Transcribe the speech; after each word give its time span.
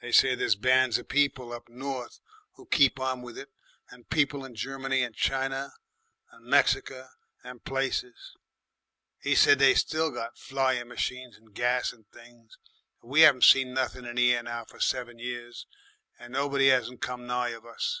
They 0.00 0.12
say 0.12 0.34
there's 0.34 0.54
bands 0.54 0.96
of 0.96 1.10
people 1.10 1.52
up 1.52 1.68
north 1.68 2.20
who 2.54 2.64
keep 2.64 2.98
on 2.98 3.20
with 3.20 3.36
it 3.36 3.50
and 3.90 4.08
people 4.08 4.42
in 4.46 4.54
Germany 4.54 5.02
and 5.02 5.14
China 5.14 5.74
and 6.30 6.46
'Merica 6.46 7.10
and 7.44 7.62
places. 7.62 8.34
'E 9.26 9.34
said 9.34 9.58
they 9.58 9.74
still 9.74 10.10
got 10.10 10.38
flying 10.38 10.88
machines 10.88 11.36
and 11.36 11.52
gas 11.54 11.92
and 11.92 12.08
things. 12.08 12.56
But 13.02 13.08
we 13.08 13.26
'aven't 13.26 13.44
seen 13.44 13.74
nothin' 13.74 14.06
in 14.06 14.16
the 14.16 14.32
air 14.32 14.42
now 14.42 14.64
for 14.64 14.80
seven 14.80 15.18
years, 15.18 15.66
and 16.18 16.32
nobody 16.32 16.72
'asn't 16.72 17.02
come 17.02 17.26
nigh 17.26 17.50
of 17.50 17.66
us. 17.66 18.00